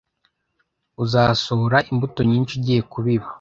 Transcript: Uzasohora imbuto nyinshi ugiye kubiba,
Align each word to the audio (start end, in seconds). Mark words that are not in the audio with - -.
Uzasohora 1.03 1.77
imbuto 1.91 2.19
nyinshi 2.31 2.51
ugiye 2.57 2.81
kubiba, 2.91 3.27